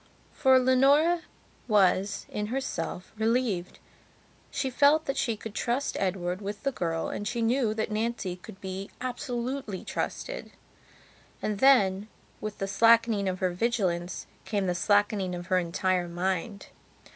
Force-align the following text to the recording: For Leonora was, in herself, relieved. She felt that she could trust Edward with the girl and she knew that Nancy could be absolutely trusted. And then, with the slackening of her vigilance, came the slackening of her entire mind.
For 0.33 0.57
Leonora 0.57 1.21
was, 1.67 2.25
in 2.29 2.47
herself, 2.47 3.13
relieved. 3.19 3.77
She 4.49 4.71
felt 4.71 5.05
that 5.05 5.15
she 5.15 5.37
could 5.37 5.53
trust 5.53 5.95
Edward 5.99 6.41
with 6.41 6.63
the 6.63 6.71
girl 6.71 7.09
and 7.09 7.27
she 7.27 7.43
knew 7.43 7.75
that 7.75 7.91
Nancy 7.91 8.35
could 8.37 8.59
be 8.59 8.89
absolutely 8.99 9.85
trusted. 9.85 10.53
And 11.39 11.59
then, 11.59 12.07
with 12.39 12.57
the 12.57 12.67
slackening 12.67 13.29
of 13.29 13.41
her 13.41 13.51
vigilance, 13.51 14.25
came 14.43 14.65
the 14.65 14.73
slackening 14.73 15.35
of 15.35 15.45
her 15.53 15.59
entire 15.59 16.07
mind. 16.07 16.69